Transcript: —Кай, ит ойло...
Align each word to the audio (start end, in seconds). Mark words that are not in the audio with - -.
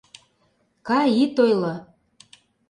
—Кай, 0.87 1.09
ит 1.23 1.35
ойло... 1.43 1.75